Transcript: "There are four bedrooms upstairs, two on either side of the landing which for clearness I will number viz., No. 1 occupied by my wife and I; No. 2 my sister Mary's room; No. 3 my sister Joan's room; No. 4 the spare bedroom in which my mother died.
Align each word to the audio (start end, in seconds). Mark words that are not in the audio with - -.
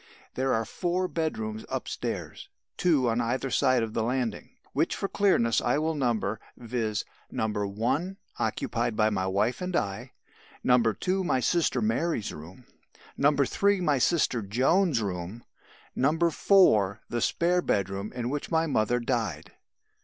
"There 0.33 0.51
are 0.51 0.65
four 0.65 1.07
bedrooms 1.07 1.63
upstairs, 1.69 2.49
two 2.75 3.07
on 3.07 3.21
either 3.21 3.51
side 3.51 3.83
of 3.83 3.93
the 3.93 4.01
landing 4.01 4.49
which 4.73 4.95
for 4.95 5.07
clearness 5.07 5.61
I 5.61 5.77
will 5.77 5.93
number 5.93 6.39
viz., 6.57 7.05
No. 7.29 7.47
1 7.47 8.17
occupied 8.39 8.95
by 8.95 9.11
my 9.11 9.27
wife 9.27 9.61
and 9.61 9.75
I; 9.75 10.13
No. 10.63 10.81
2 10.81 11.23
my 11.23 11.39
sister 11.39 11.83
Mary's 11.83 12.33
room; 12.33 12.65
No. 13.15 13.35
3 13.35 13.79
my 13.81 13.99
sister 13.99 14.41
Joan's 14.41 15.03
room; 15.03 15.43
No. 15.95 16.17
4 16.17 17.01
the 17.07 17.21
spare 17.21 17.61
bedroom 17.61 18.11
in 18.11 18.31
which 18.31 18.49
my 18.49 18.65
mother 18.65 18.99
died. 18.99 19.51